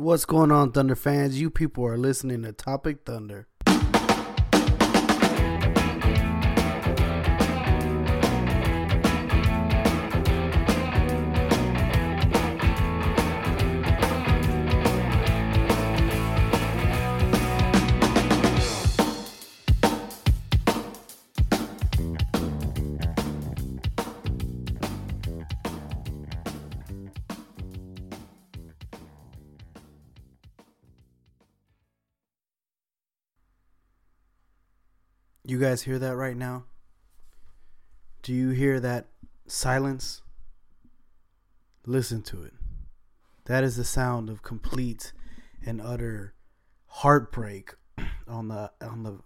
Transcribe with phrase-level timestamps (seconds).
[0.00, 1.38] What's going on, Thunder fans?
[1.42, 3.48] You people are listening to Topic Thunder.
[35.50, 36.66] You guys hear that right now?
[38.22, 39.08] Do you hear that
[39.48, 40.22] silence?
[41.84, 42.52] Listen to it.
[43.46, 45.12] That is the sound of complete
[45.66, 46.34] and utter
[46.86, 47.74] heartbreak
[48.28, 49.18] on the on the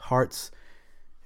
[0.00, 0.50] hearts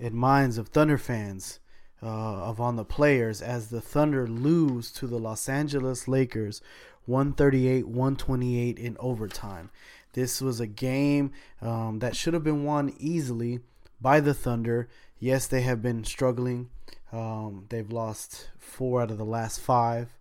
[0.00, 1.60] and minds of Thunder fans,
[2.02, 6.60] uh, of on the players as the Thunder lose to the Los Angeles Lakers
[7.08, 9.70] 138-128 in overtime.
[10.12, 13.60] This was a game um, that should have been won easily
[14.00, 14.88] by the Thunder.
[15.18, 16.70] Yes, they have been struggling.
[17.12, 20.16] Um, they've lost four out of the last five.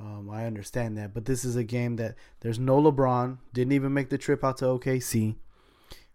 [0.00, 3.38] Um, I understand that, but this is a game that there's no LeBron.
[3.52, 5.36] Didn't even make the trip out to OKC.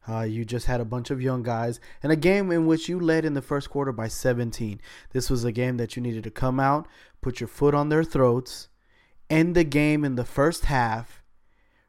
[0.08, 3.00] Uh, you just had a bunch of young guys, and a game in which you
[3.00, 4.82] led in the first quarter by 17.
[5.12, 6.88] This was a game that you needed to come out,
[7.22, 8.70] put your foot on their throats,
[9.30, 11.24] end the game in the first half,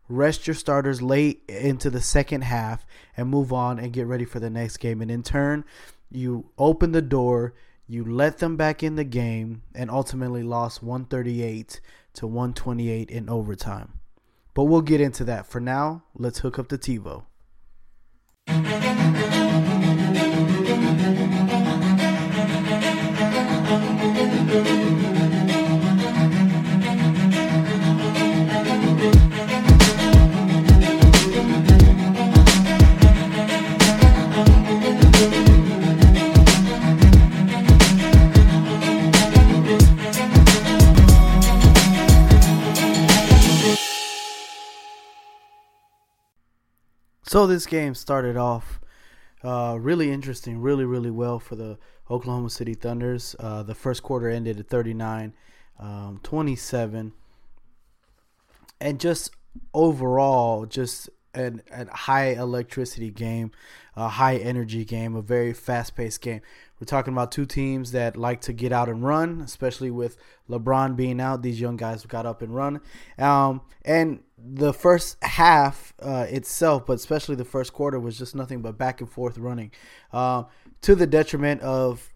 [0.09, 4.41] rest your starters late into the second half and move on and get ready for
[4.41, 5.01] the next game.
[5.01, 5.65] And in turn,
[6.11, 7.55] you open the door,
[7.87, 11.81] you let them back in the game, and ultimately lost 138
[12.15, 14.01] to 128 in overtime.
[14.55, 15.47] But we'll get into that.
[15.47, 17.25] For now, let's hook up the TiVo.
[47.31, 48.81] So this game started off
[49.45, 51.79] uh, really interesting, really, really well for the
[52.11, 53.37] Oklahoma City Thunders.
[53.39, 55.35] Uh, the first quarter ended at 39
[55.79, 57.13] um, 27.
[58.81, 59.31] And just
[59.73, 63.53] overall, just an, a high electricity game,
[63.95, 66.41] a high energy game, a very fast paced game.
[66.81, 70.17] We're talking about two teams that like to get out and run, especially with
[70.49, 71.43] LeBron being out.
[71.43, 72.81] These young guys got up and run.
[73.19, 78.63] Um, and the first half uh, itself, but especially the first quarter, was just nothing
[78.63, 79.71] but back and forth running
[80.13, 80.45] uh,
[80.83, 82.11] to the detriment of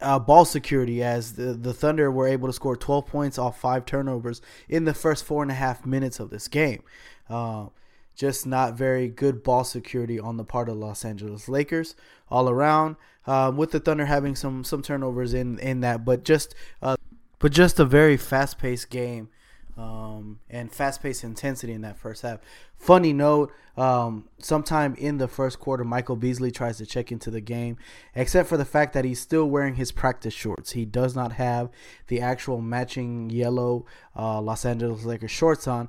[0.00, 3.84] uh, ball security as the, the Thunder were able to score 12 points off five
[3.84, 6.82] turnovers in the first four and a half minutes of this game.
[7.28, 7.66] Uh,
[8.14, 11.94] just not very good ball security on the part of Los Angeles Lakers
[12.30, 12.96] all around.
[13.24, 16.96] Uh, with the Thunder having some some turnovers in in that, but just uh,
[17.38, 19.28] but just a very fast paced game.
[19.74, 22.40] Um, and fast-paced intensity in that first half.
[22.76, 27.40] Funny note: um, sometime in the first quarter, Michael Beasley tries to check into the
[27.40, 27.78] game,
[28.14, 30.72] except for the fact that he's still wearing his practice shorts.
[30.72, 31.70] He does not have
[32.08, 35.88] the actual matching yellow uh, Los Angeles Lakers shorts on.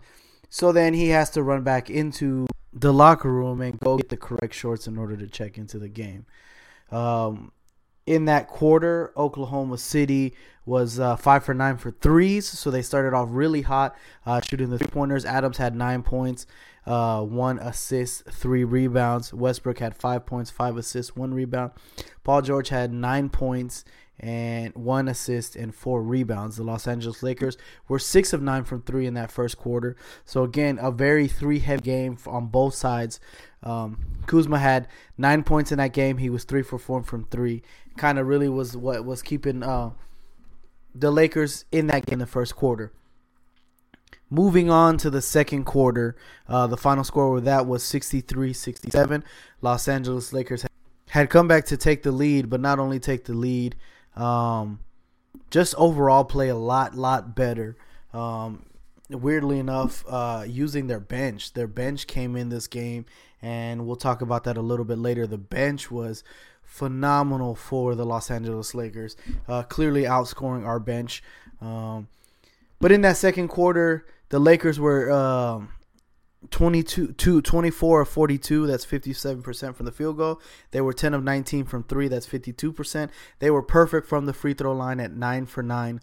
[0.49, 4.17] So then he has to run back into the locker room and go get the
[4.17, 6.25] correct shorts in order to check into the game.
[6.89, 7.51] Um,
[8.05, 10.33] in that quarter, Oklahoma City
[10.65, 14.69] was uh, five for nine for threes, so they started off really hot, uh, shooting
[14.69, 15.25] the three pointers.
[15.25, 16.45] Adams had nine points,
[16.85, 19.33] uh, one assist, three rebounds.
[19.33, 21.71] Westbrook had five points, five assists, one rebound.
[22.23, 23.83] Paul George had nine points
[24.19, 26.55] and one assist and four rebounds.
[26.55, 27.57] The Los Angeles Lakers
[27.87, 29.95] were six of nine from three in that first quarter.
[30.23, 33.19] So again, a very three-heavy game on both sides.
[33.63, 34.87] Um, Kuzma had
[35.17, 36.17] nine points in that game.
[36.17, 37.63] He was three for four from three.
[37.97, 39.91] Kind of really was what was keeping uh,
[40.93, 42.91] the Lakers in that game in the first quarter.
[44.29, 46.15] Moving on to the second quarter,
[46.47, 49.23] uh, the final score of that was 63-67.
[49.61, 50.65] Los Angeles Lakers
[51.09, 53.75] had come back to take the lead, but not only take the lead,
[54.15, 54.79] um,
[55.51, 57.77] just overall play a lot, lot better.
[58.11, 58.65] Um,
[59.09, 61.53] weirdly enough, uh, using their bench.
[61.53, 63.05] Their bench came in this game,
[63.43, 65.27] and we'll talk about that a little bit later.
[65.27, 66.23] The bench was
[66.63, 69.17] phenomenal for the Los Angeles Lakers,
[69.47, 71.21] uh, clearly outscoring our bench.
[71.61, 72.07] Um,
[72.79, 75.69] but in that second quarter, the Lakers were um,
[76.51, 80.41] 22 to 24 of 42 that's 57% from the field goal
[80.71, 84.53] they were 10 of 19 from 3 that's 52% they were perfect from the free
[84.53, 86.01] throw line at 9 for 9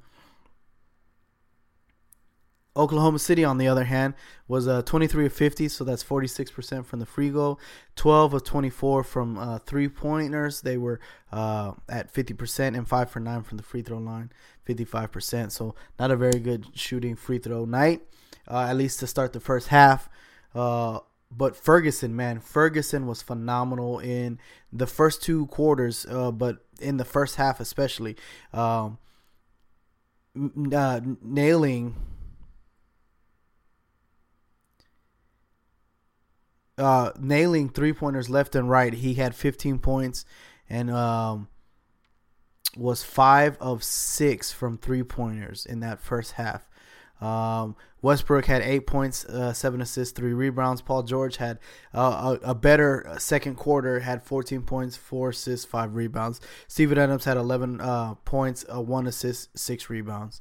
[2.80, 4.14] Oklahoma City, on the other hand,
[4.48, 7.60] was uh, 23 of 50, so that's 46% from the free goal.
[7.96, 10.62] 12 of 24 from uh, three pointers.
[10.62, 10.98] They were
[11.30, 14.32] uh, at 50%, and 5 for 9 from the free throw line,
[14.66, 15.52] 55%.
[15.52, 18.00] So, not a very good shooting free throw night,
[18.48, 20.08] uh, at least to start the first half.
[20.54, 21.00] Uh,
[21.30, 24.38] but Ferguson, man, Ferguson was phenomenal in
[24.72, 28.16] the first two quarters, uh, but in the first half especially,
[28.52, 28.98] um,
[30.34, 31.94] nailing
[36.80, 38.92] uh, nailing three pointers left and right.
[38.92, 40.24] He had 15 points
[40.68, 41.48] and um,
[42.76, 46.66] was five of six from three pointers in that first half.
[47.20, 50.80] Um, Westbrook had eight points, uh, seven assists, three rebounds.
[50.80, 51.58] Paul George had
[51.94, 56.40] uh, a, a, better second quarter, had 14 points, four assists, five rebounds.
[56.66, 60.40] Steven Adams had 11 uh, points, uh, one assist, six rebounds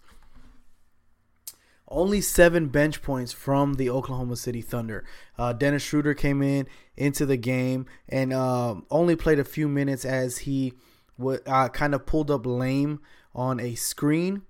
[1.90, 5.06] only seven bench points from the Oklahoma City Thunder.
[5.38, 10.06] Uh, Dennis Schroeder came in into the game and uh, only played a few minutes
[10.06, 10.74] as he
[11.18, 13.00] w- uh, kind of pulled up lame
[13.34, 14.44] on a screen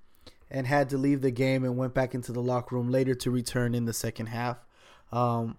[0.51, 3.31] and had to leave the game and went back into the locker room later to
[3.31, 4.57] return in the second half.
[5.11, 5.57] Um,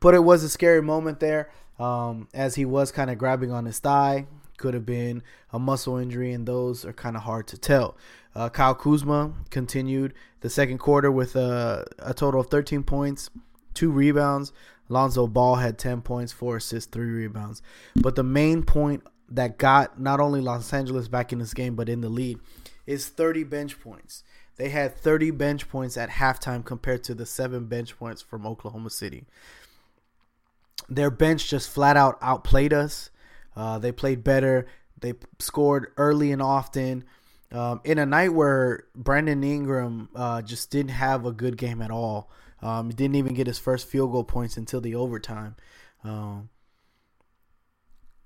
[0.00, 3.64] but it was a scary moment there um, as he was kind of grabbing on
[3.64, 4.26] his thigh.
[4.62, 7.96] Could have been a muscle injury, and those are kind of hard to tell.
[8.32, 13.28] Uh, Kyle Kuzma continued the second quarter with a, a total of 13 points,
[13.74, 14.52] two rebounds.
[14.88, 17.60] Lonzo Ball had 10 points, four assists, three rebounds.
[17.96, 21.88] But the main point that got not only Los Angeles back in this game, but
[21.88, 22.38] in the lead
[22.86, 24.22] is 30 bench points.
[24.58, 28.90] They had 30 bench points at halftime compared to the seven bench points from Oklahoma
[28.90, 29.24] City.
[30.88, 33.10] Their bench just flat out outplayed us.
[33.56, 34.66] Uh, they played better.
[35.00, 37.04] They scored early and often
[37.52, 41.90] um, in a night where Brandon Ingram uh, just didn't have a good game at
[41.90, 42.30] all.
[42.62, 45.56] Um, didn't even get his first field goal points until the overtime.
[46.04, 46.48] Um,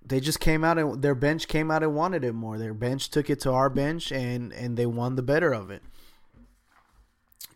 [0.05, 2.59] they just came out and their bench came out and wanted it more.
[2.59, 5.83] Their bench took it to our bench and and they won the better of it.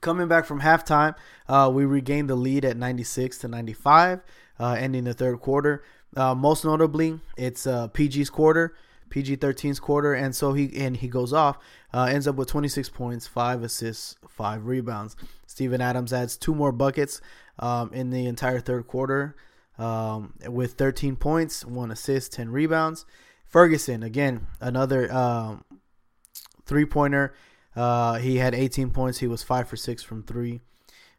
[0.00, 1.14] Coming back from halftime,
[1.46, 4.20] uh, we regained the lead at 96 to 95,
[4.58, 5.84] uh, ending the third quarter.
[6.17, 8.75] Uh, most notably, it's uh, PG's quarter.
[9.11, 11.59] PG 13's quarter, and so he and he goes off,
[11.93, 15.17] uh, ends up with 26 points, five assists, five rebounds.
[15.47, 17.21] Steven Adams adds two more buckets
[17.59, 19.35] um, in the entire third quarter
[19.79, 23.05] um, with 13 points, one assist, 10 rebounds.
[23.45, 25.65] Ferguson again, another um,
[26.65, 27.35] three pointer.
[27.75, 29.19] Uh, he had 18 points.
[29.19, 30.61] He was five for six from three.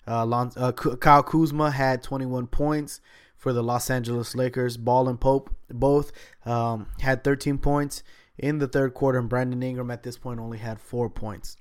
[0.08, 3.02] Uh, Lon- uh, Kyle Kuzma had 21 points
[3.42, 4.78] for the Los Angeles Lakers.
[4.78, 6.12] Ball and Pope both
[6.46, 8.04] um, had 13 points
[8.38, 11.58] in the third quarter, and Brandon Ingram at this point only had four points.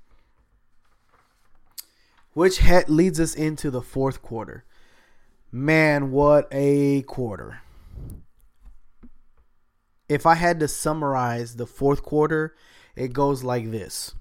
[2.35, 4.67] Which leads us into the fourth quarter.
[5.51, 7.63] Man, what a quarter.
[10.07, 12.55] If I had to summarize the fourth quarter,
[12.95, 14.15] it goes like this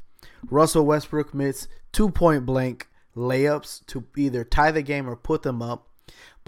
[0.50, 2.88] Russell Westbrook missed two point blank
[3.18, 5.88] layups to either tie the game or put them up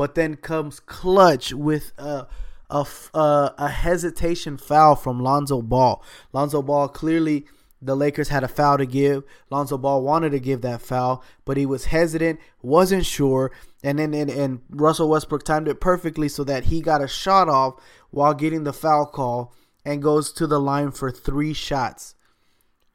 [0.02, 2.26] but then comes clutch with a
[2.72, 6.04] a, a, a hesitation foul from Lonzo Ball.
[6.34, 7.46] Lonzo Ball clearly
[7.80, 9.24] the Lakers had a foul to give.
[9.52, 13.52] Lonzo Ball wanted to give that foul, but he was hesitant, wasn't sure,
[13.84, 17.48] and then and, and Russell Westbrook timed it perfectly so that he got a shot
[17.48, 17.76] off
[18.10, 19.54] while getting the foul call
[19.86, 22.16] and goes to the line for three shots.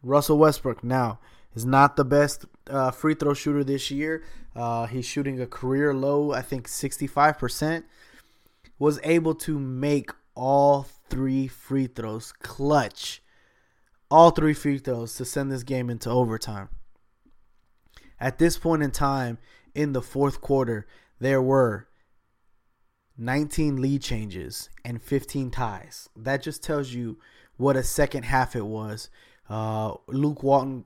[0.03, 1.21] Russell Westbrook now
[1.57, 4.23] is not the best uh, free throw shooter this year.
[4.55, 7.83] Uh, he's shooting a career low, I think 65%.
[8.79, 13.23] Was able to make all three free throws clutch.
[14.11, 16.69] All three free throws to send this game into overtime.
[18.21, 19.39] At this point in time
[19.75, 20.87] in the fourth quarter,
[21.19, 21.89] there were
[23.19, 26.11] 19 lead changes and 15 ties.
[26.15, 27.19] That just tells you
[27.57, 29.09] what a second half it was.
[29.49, 30.85] Uh, Luke Walton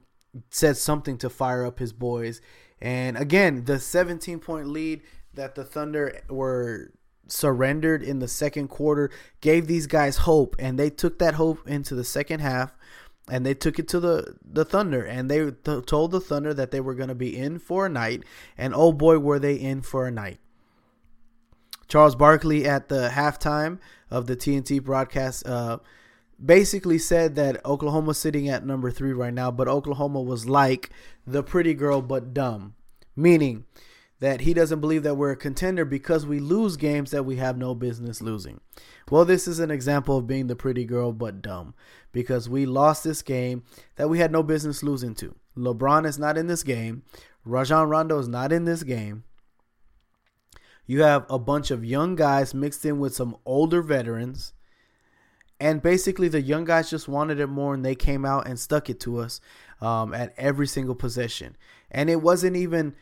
[0.51, 2.41] said something to fire up his boys.
[2.81, 5.03] And again, the 17 point lead
[5.35, 6.93] that the Thunder were
[7.29, 9.11] surrendered in the second quarter
[9.41, 12.77] gave these guys hope, and they took that hope into the second half.
[13.29, 16.73] and they took it to the the Thunder, and they th- told the Thunder that
[16.73, 18.25] they were going to be in for a night,
[18.59, 20.39] and oh boy, were they in for a night.
[21.87, 23.79] Charles Barkley at the halftime
[24.11, 25.79] of the TNT broadcast uh,
[26.45, 30.91] basically said that Oklahoma's sitting at number three right now, but Oklahoma was like
[31.27, 32.75] the pretty girl but dumb,
[33.15, 33.65] meaning
[34.21, 37.57] that he doesn't believe that we're a contender because we lose games that we have
[37.57, 38.61] no business losing.
[39.11, 41.75] Well, this is an example of being the pretty girl but dumb
[42.13, 43.65] because we lost this game
[43.97, 45.35] that we had no business losing to.
[45.57, 47.03] LeBron is not in this game.
[47.45, 49.25] Rajon Rondo is not in this game.
[50.87, 54.53] You have a bunch of young guys mixed in with some older veterans.
[55.61, 58.89] And basically, the young guys just wanted it more and they came out and stuck
[58.89, 59.41] it to us
[59.81, 61.57] um, at every single possession.
[61.91, 62.95] And it wasn't even.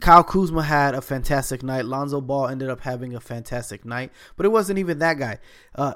[0.00, 1.84] Kyle Kuzma had a fantastic night.
[1.84, 5.38] Lonzo Ball ended up having a fantastic night, but it wasn't even that guy.
[5.74, 5.94] Uh,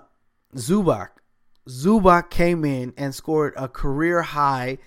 [0.56, 1.10] Zubac.
[1.68, 4.78] Zubac came in and scored a career high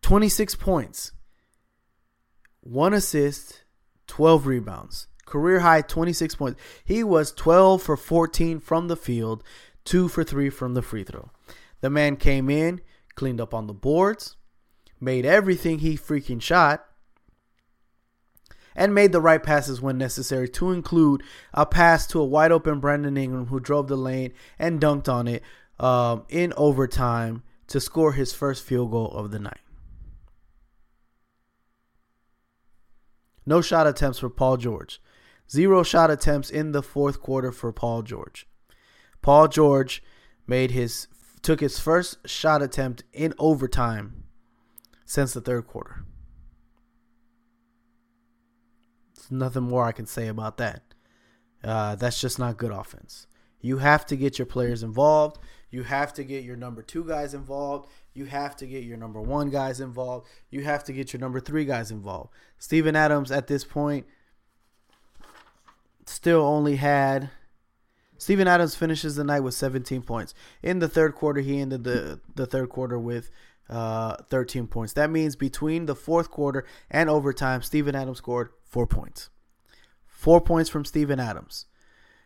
[0.00, 1.12] 26 points,
[2.60, 3.64] one assist,
[4.06, 5.06] 12 rebounds.
[5.28, 6.60] Career high 26 points.
[6.84, 9.44] He was 12 for 14 from the field,
[9.84, 11.30] 2 for 3 from the free throw.
[11.80, 12.80] The man came in,
[13.14, 14.36] cleaned up on the boards,
[15.00, 16.84] made everything he freaking shot,
[18.74, 22.80] and made the right passes when necessary, to include a pass to a wide open
[22.80, 25.42] Brandon Ingram who drove the lane and dunked on it
[25.78, 29.60] um, in overtime to score his first field goal of the night.
[33.44, 35.00] No shot attempts for Paul George.
[35.50, 38.46] Zero shot attempts in the fourth quarter for Paul George.
[39.22, 40.02] Paul George
[40.46, 41.08] made his
[41.42, 44.24] took his first shot attempt in overtime
[45.04, 46.04] since the third quarter.
[49.14, 50.82] There's nothing more I can say about that.
[51.64, 53.26] Uh, that's just not good offense.
[53.60, 55.38] You have to get your players involved.
[55.70, 57.90] You have to get your number two guys involved.
[58.14, 60.28] You have to get your number one guys involved.
[60.50, 62.32] You have to get your number three guys involved.
[62.58, 64.06] Steven Adams at this point
[66.08, 67.30] still only had.
[68.16, 70.34] Steven Adams finishes the night with 17 points.
[70.62, 73.30] In the third quarter, he ended the, the third quarter with
[73.70, 74.94] uh, 13 points.
[74.94, 79.30] That means between the fourth quarter and overtime, Steven Adams scored four points.
[80.06, 81.66] Four points from Steven Adams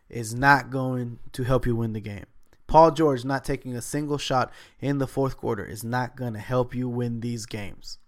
[0.09, 2.25] is not going to help you win the game.
[2.67, 6.39] Paul George not taking a single shot in the fourth quarter is not going to
[6.39, 7.99] help you win these games.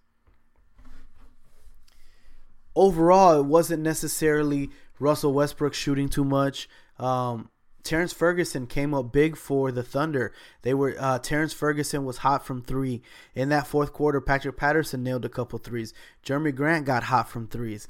[2.74, 6.68] Overall, it wasn't necessarily Russell Westbrook shooting too much.
[6.98, 7.50] Um,
[7.82, 10.32] Terrence Ferguson came up big for the Thunder.
[10.62, 13.02] They were uh, Terrence Ferguson was hot from three
[13.34, 14.20] in that fourth quarter.
[14.20, 15.92] Patrick Patterson nailed a couple threes.
[16.24, 17.86] Jerami Grant got hot from threes.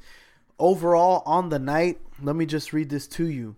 [0.59, 3.55] Overall, on the night, let me just read this to you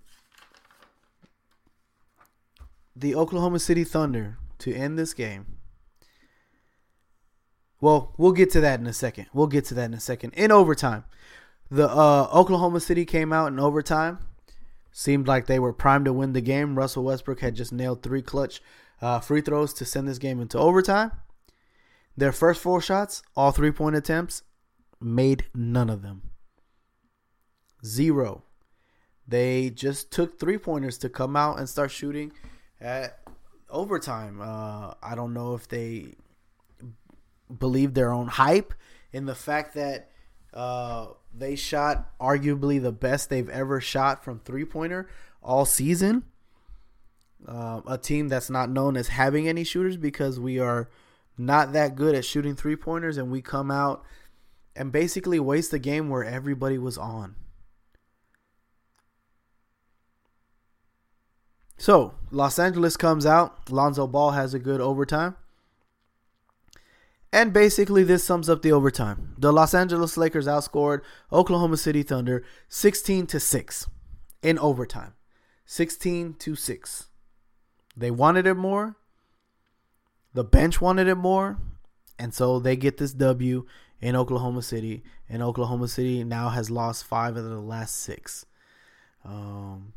[2.96, 5.46] the Oklahoma City Thunder to end this game.
[7.80, 9.28] Well, we'll get to that in a second.
[9.34, 10.34] We'll get to that in a second.
[10.34, 11.04] In overtime,
[11.70, 14.20] the uh, Oklahoma City came out in overtime.
[14.92, 16.78] Seemed like they were primed to win the game.
[16.78, 18.62] Russell Westbrook had just nailed three clutch
[19.02, 21.12] uh, free throws to send this game into overtime.
[22.16, 24.42] Their first four shots, all three point attempts,
[25.00, 26.32] made none of them.
[27.86, 28.44] Zero.
[29.28, 32.32] They just took three pointers to come out and start shooting
[32.82, 33.20] at
[33.70, 34.42] overtime.
[34.42, 36.16] Uh, I don't know if they
[37.60, 38.74] believe their own hype
[39.12, 40.10] in the fact that
[40.54, 41.08] uh,
[41.40, 45.10] they shot arguably the best they've ever shot from three pointer
[45.42, 46.24] all season.
[47.48, 50.90] Uh, a team that's not known as having any shooters because we are
[51.38, 54.04] not that good at shooting three pointers, and we come out
[54.76, 57.36] and basically waste the game where everybody was on.
[61.78, 63.70] So Los Angeles comes out.
[63.70, 65.36] Lonzo Ball has a good overtime.
[67.38, 69.36] And basically, this sums up the overtime.
[69.38, 71.02] The Los Angeles Lakers outscored
[71.32, 73.90] Oklahoma City Thunder 16 to 6
[74.42, 75.14] in overtime.
[75.68, 77.06] 16 to 6.
[77.96, 78.96] They wanted it more.
[80.34, 81.60] The bench wanted it more.
[82.18, 83.68] And so they get this W
[84.02, 85.04] in Oklahoma City.
[85.30, 88.48] And Oklahoma City now has lost five of the last six.
[89.24, 89.94] Um,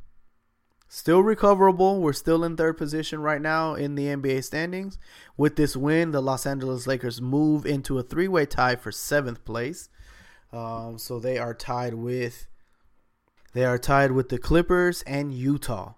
[0.93, 2.01] Still recoverable.
[2.01, 4.99] We're still in third position right now in the NBA standings.
[5.37, 9.45] With this win, the Los Angeles Lakers move into a three way tie for seventh
[9.45, 9.89] place.
[10.53, 12.49] Um, so they are tied with
[13.53, 15.95] they are tied with the Clippers and Utah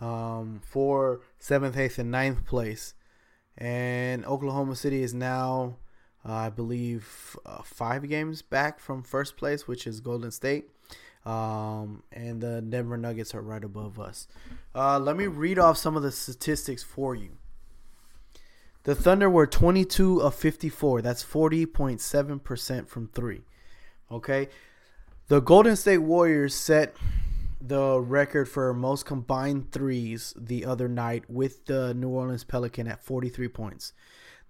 [0.00, 2.94] um, for seventh, eighth, and ninth place.
[3.56, 5.76] And Oklahoma City is now,
[6.28, 10.68] uh, I believe, uh, five games back from first place, which is Golden State.
[11.24, 14.26] Um, and the Denver Nuggets are right above us.
[14.74, 17.30] Uh, let me read off some of the statistics for you.
[18.84, 21.02] The Thunder were 22 of 54.
[21.02, 23.42] That's 40.7% from three.
[24.10, 24.48] Okay.
[25.28, 26.96] The Golden State Warriors set
[27.60, 33.04] the record for most combined threes the other night with the New Orleans Pelican at
[33.04, 33.92] 43 points.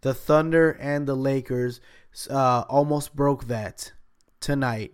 [0.01, 1.81] The Thunder and the Lakers
[2.31, 3.93] uh, almost broke that
[4.41, 4.93] tonight.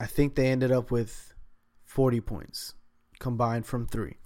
[0.00, 1.34] I think they ended up with
[1.84, 2.74] 40 points
[3.18, 4.16] combined from three.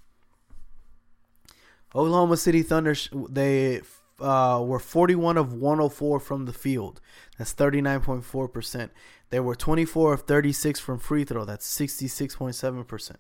[1.95, 2.95] Oklahoma City Thunder,
[3.31, 3.81] they
[4.21, 7.01] uh, were 41 of 104 from the field.
[7.39, 8.91] That's 39.4%.
[9.31, 11.45] They were 24 of 36 from free throw.
[11.45, 13.17] That's 66.7%.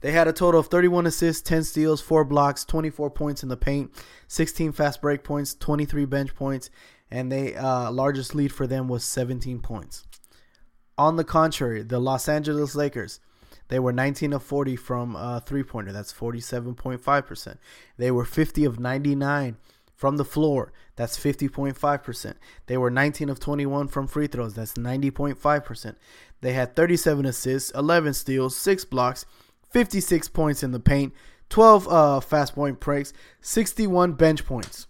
[0.00, 3.56] They had a total of 31 assists, 10 steals, 4 blocks, 24 points in the
[3.56, 3.90] paint,
[4.28, 6.70] 16 fast break points, 23 bench points,
[7.10, 10.04] and they uh, largest lead for them was 17 points.
[10.98, 13.20] On the contrary, the Los Angeles Lakers,
[13.68, 15.92] they were 19 of 40 from uh, three pointer.
[15.92, 17.58] That's 47.5%.
[17.98, 19.56] They were 50 of 99
[19.94, 20.72] from the floor.
[20.94, 22.34] That's 50.5%.
[22.66, 24.54] They were 19 of 21 from free throws.
[24.54, 25.96] That's 90.5%.
[26.40, 29.26] They had 37 assists, 11 steals, 6 blocks,
[29.70, 31.12] 56 points in the paint,
[31.48, 34.86] 12 uh, fast point breaks, 61 bench points.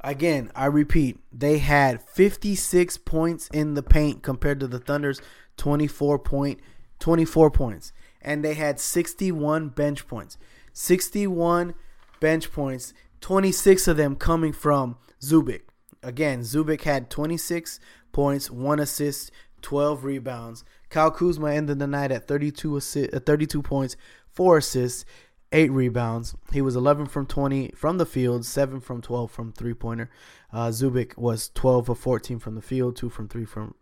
[0.00, 5.20] Again, I repeat, they had 56 points in the paint compared to the Thunder's
[5.56, 6.60] 24 point
[7.00, 10.38] 24 points and they had 61 bench points.
[10.72, 11.74] 61
[12.20, 15.62] bench points, 26 of them coming from Zubac.
[16.02, 17.80] Again, Zubac had 26
[18.12, 19.30] points, 1 assist,
[19.62, 20.64] 12 rebounds.
[20.88, 23.96] Kyle Kuzma ended the night at 32 assi- uh, 32 points,
[24.32, 25.04] 4 assists,
[25.52, 26.36] 8 rebounds.
[26.52, 30.10] He was 11 from 20 from the field, 7 from 12 from three-pointer.
[30.52, 33.74] Uh, Zubac was 12 of 14 from the field, 2 from 3 from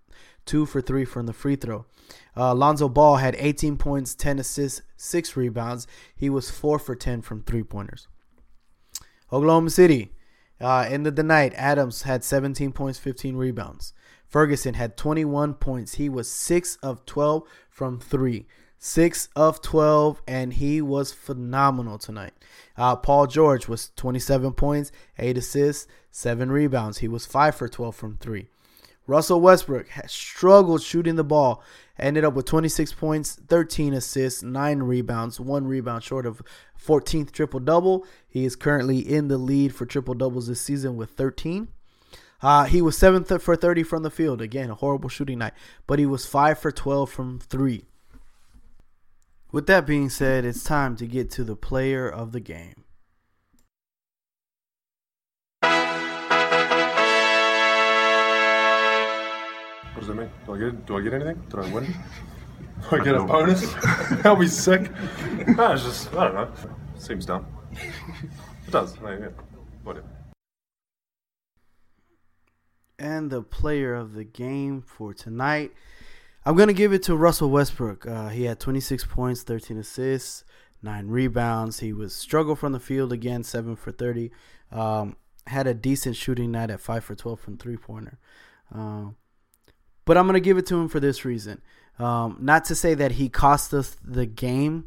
[0.47, 1.85] 2 for 3 from the free throw.
[2.37, 5.87] Uh, Lonzo Ball had 18 points, 10 assists, 6 rebounds.
[6.15, 8.07] He was 4 for 10 from three-pointers.
[9.33, 10.13] Oklahoma City
[10.61, 11.53] uh, the night.
[11.57, 13.93] Adams had 17 points, 15 rebounds.
[14.29, 15.95] Ferguson had 21 points.
[15.95, 18.47] He was 6 of 12 from 3.
[18.79, 22.35] 6 of 12, and he was phenomenal tonight.
[22.77, 26.99] Uh, Paul George was 27 points, 8 assists, 7 rebounds.
[26.99, 28.49] He was 5 for 12 from 3.
[29.07, 31.63] Russell Westbrook struggled shooting the ball.
[31.99, 36.43] Ended up with 26 points, 13 assists, 9 rebounds, 1 rebound short of
[36.85, 38.07] 14th triple double.
[38.29, 41.69] He is currently in the lead for triple doubles this season with 13.
[42.43, 44.43] Uh, he was 7 for 30 from the field.
[44.43, 45.55] Again, a horrible shooting night,
[45.87, 47.85] but he was 5 for 12 from 3.
[49.57, 52.85] With that being said, it's time to get to the player of the game.
[59.95, 60.29] What does it mean?
[60.45, 61.43] Do I get do I get anything?
[61.49, 61.87] Did I win?
[61.87, 63.73] Do I get a bonus?
[64.17, 64.91] That'll be sick.
[65.49, 66.53] No, it's just I don't know.
[66.99, 67.47] Seems dumb.
[67.73, 68.99] It does.
[68.99, 69.29] I mean, yeah.
[69.85, 70.07] Whatever.
[72.99, 75.73] And the player of the game for tonight,
[76.47, 78.07] I'm gonna give it to Russell Westbrook.
[78.07, 80.45] Uh, he had 26 points, 13 assists,
[80.81, 81.81] nine rebounds.
[81.81, 84.31] He was struggled from the field again, seven for 30.
[84.71, 85.17] Um,
[85.49, 88.21] had a decent shooting night at five for 12 from three pointer.
[88.73, 89.17] Um,
[90.05, 91.61] but I'm to give it to him for this reason.
[91.99, 94.87] Um, not to say that he cost us the game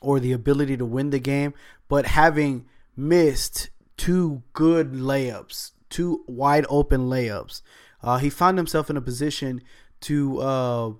[0.00, 1.54] or the ability to win the game,
[1.86, 7.62] but having missed two good layups, two wide open layups,
[8.02, 9.62] uh, he found himself in a position
[10.02, 10.92] to uh,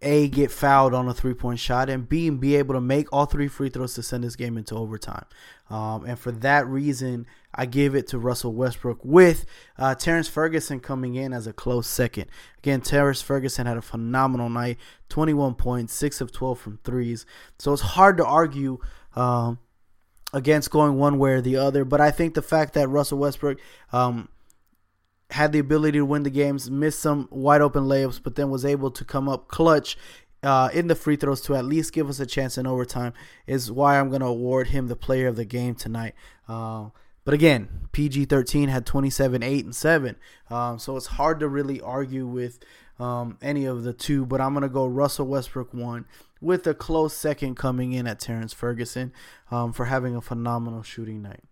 [0.00, 3.26] a get fouled on a three point shot and b be able to make all
[3.26, 5.24] three free throws to send this game into overtime.
[5.70, 9.44] Um, and for that reason, I give it to Russell Westbrook with
[9.76, 12.26] uh, Terrence Ferguson coming in as a close second.
[12.58, 14.78] Again, Terrence Ferguson had a phenomenal night
[15.08, 17.26] 21 points, 6 of 12 from threes.
[17.58, 18.78] So it's hard to argue
[19.16, 19.58] um,
[20.32, 21.84] against going one way or the other.
[21.84, 23.58] But I think the fact that Russell Westbrook.
[23.92, 24.28] Um,
[25.30, 28.64] had the ability to win the games, missed some wide open layups, but then was
[28.64, 29.96] able to come up clutch
[30.42, 33.12] uh, in the free throws to at least give us a chance in overtime
[33.46, 36.14] is why I'm going to award him the player of the game tonight.
[36.48, 36.90] Uh,
[37.24, 40.16] but again, PG 13 had 27, 8, and 7.
[40.50, 42.58] Um, so it's hard to really argue with
[42.98, 44.24] um, any of the two.
[44.24, 46.06] But I'm going to go Russell Westbrook 1
[46.40, 49.12] with a close second coming in at Terrence Ferguson
[49.50, 51.42] um, for having a phenomenal shooting night.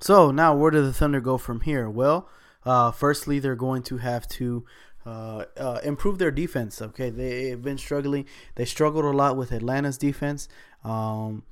[0.00, 1.88] So now, where do the Thunder go from here?
[1.88, 2.28] Well,
[2.64, 4.64] uh, firstly, they're going to have to
[5.06, 6.80] uh, uh, improve their defense.
[6.80, 8.26] Okay, they've been struggling.
[8.54, 10.48] They struggled a lot with Atlanta's defense,
[10.82, 11.42] um,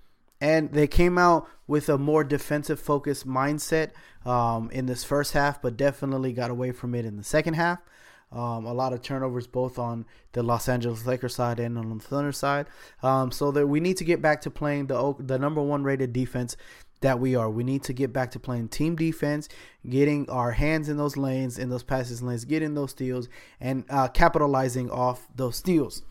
[0.40, 3.90] and they came out with a more defensive focused mindset
[4.24, 7.78] um, in this first half, but definitely got away from it in the second half.
[8.32, 12.02] Um, a lot of turnovers both on the Los Angeles Lakers side and on the
[12.02, 12.66] Thunder side.
[13.02, 16.14] Um, so that we need to get back to playing the the number one rated
[16.14, 16.56] defense
[17.02, 17.50] that we are.
[17.50, 19.48] We need to get back to playing team defense,
[19.88, 23.28] getting our hands in those lanes, in those passes lanes, getting those steals,
[23.60, 26.02] and uh, capitalizing off those steals.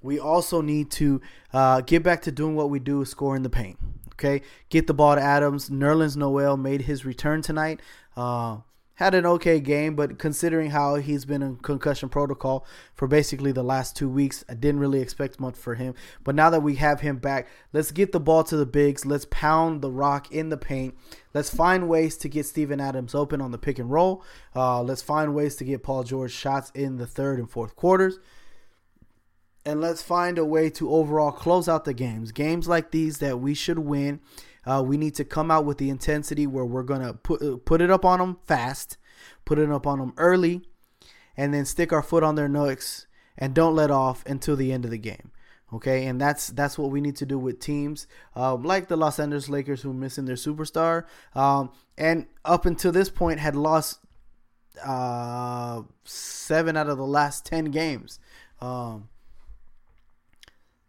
[0.00, 1.20] We also need to
[1.52, 3.78] uh, get back to doing what we do, scoring the paint.
[4.14, 5.70] Okay, get the ball to Adams.
[5.70, 7.80] Nerlens Noel made his return tonight.
[8.16, 8.58] Uh,
[8.98, 13.62] had an okay game, but considering how he's been in concussion protocol for basically the
[13.62, 15.94] last two weeks, I didn't really expect much for him.
[16.24, 19.06] But now that we have him back, let's get the ball to the bigs.
[19.06, 20.98] Let's pound the rock in the paint.
[21.32, 24.24] Let's find ways to get Steven Adams open on the pick and roll.
[24.56, 28.18] Uh, let's find ways to get Paul George shots in the third and fourth quarters.
[29.64, 32.32] And let's find a way to overall close out the games.
[32.32, 34.18] Games like these that we should win
[34.66, 37.80] uh, we need to come out with the intensity where we're gonna put uh, put
[37.80, 38.96] it up on them fast,
[39.44, 40.62] put it up on them early,
[41.36, 44.84] and then stick our foot on their necks and don't let off until the end
[44.84, 45.30] of the game.
[45.72, 49.18] Okay, and that's that's what we need to do with teams uh, like the Los
[49.18, 54.00] Angeles Lakers who are missing their superstar, um, and up until this point had lost
[54.82, 58.18] uh, seven out of the last ten games.
[58.62, 59.10] Um,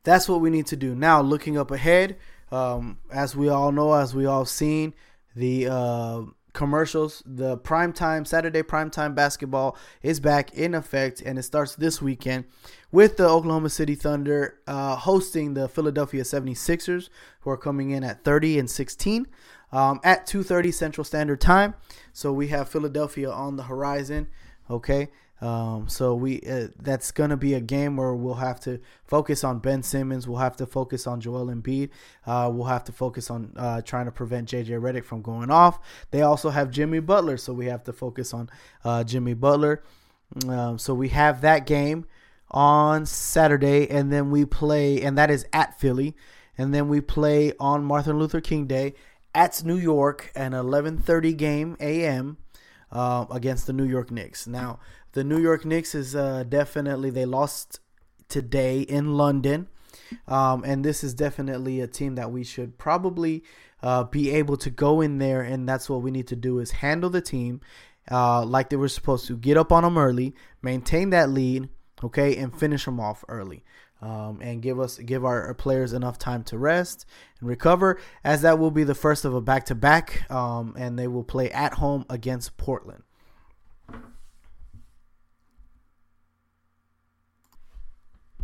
[0.03, 1.21] that's what we need to do now.
[1.21, 2.17] Looking up ahead,
[2.51, 4.93] um, as we all know, as we all seen,
[5.35, 6.21] the uh,
[6.53, 12.45] commercials, the primetime Saturday primetime basketball is back in effect, and it starts this weekend
[12.91, 17.09] with the Oklahoma City Thunder uh, hosting the Philadelphia 76ers,
[17.41, 19.27] who are coming in at 30 and 16
[19.71, 21.75] um, at 2:30 Central Standard Time.
[22.13, 24.27] So we have Philadelphia on the horizon.
[24.69, 25.09] Okay,
[25.41, 29.59] um, so we uh, that's gonna be a game where we'll have to focus on
[29.59, 30.27] Ben Simmons.
[30.27, 31.89] We'll have to focus on Joel Embiid.
[32.25, 35.79] Uh, we'll have to focus on uh, trying to prevent JJ Redick from going off.
[36.11, 38.49] They also have Jimmy Butler, so we have to focus on
[38.83, 39.81] uh, Jimmy Butler.
[40.47, 42.05] Um, so we have that game
[42.51, 46.15] on Saturday, and then we play, and that is at Philly,
[46.57, 48.93] and then we play on Martin Luther King Day
[49.33, 52.37] at New York, an 11:30 game a.m.
[52.91, 54.47] Uh, against the New York Knicks.
[54.47, 54.79] Now
[55.13, 57.79] the New York Knicks is uh, definitely they lost
[58.27, 59.67] today in London,
[60.27, 63.43] um, and this is definitely a team that we should probably
[63.81, 66.71] uh, be able to go in there, and that's what we need to do is
[66.71, 67.61] handle the team
[68.11, 69.37] uh, like they were supposed to.
[69.37, 71.69] Get up on them early, maintain that lead,
[72.03, 73.63] okay, and finish them off early.
[74.01, 77.05] Um, and give us give our, players enough time to rest
[77.41, 81.07] and recover, as that will be the first of a back to back, and they
[81.07, 83.03] will play at home against Portland.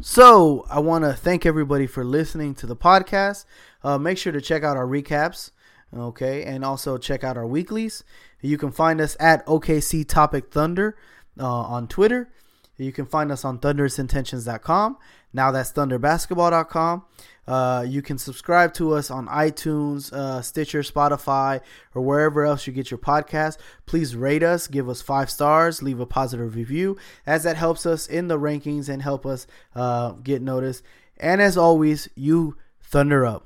[0.02, 3.46] So I want to thank everybody for listening to the podcast.
[3.84, 5.52] Uh, make sure to check out our recaps,
[5.96, 8.04] okay, and also check out our weeklies.
[8.41, 10.98] You can find us at OKC Topic Thunder
[11.39, 12.30] uh, on Twitter.
[12.78, 14.98] You can find us on thunderousintentions.com.
[15.36, 17.04] Now that's thunderbasketball.com.
[17.45, 21.62] Uh, you can subscribe to us on iTunes, uh, Stitcher, Spotify,
[21.93, 23.58] or wherever else you get your podcast.
[23.86, 28.08] Please rate us, give us five stars, leave a positive review, as that helps us
[28.08, 29.45] in the rankings and help us
[29.76, 30.84] uh, get noticed.
[31.17, 33.45] And as always, you thunder up.